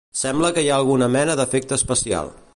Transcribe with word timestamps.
Sembla 0.19 0.49
que 0.55 0.63
hi 0.63 0.71
ha 0.71 0.79
alguna 0.83 1.11
mena 1.17 1.37
d'efecte 1.43 1.79
especial. 1.83 2.35